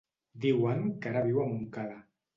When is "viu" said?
1.27-1.39